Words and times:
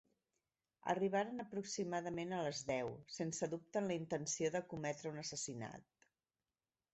Arribaren 0.93 1.43
aproximadament 1.43 2.33
a 2.37 2.39
les 2.47 2.61
deu, 2.69 2.89
sense 3.17 3.51
dubte 3.53 3.83
amb 3.83 3.93
la 3.93 3.99
intenció 4.05 4.51
de 4.57 4.63
cometre 4.73 5.13
un 5.13 5.21
assassinat. 5.25 5.87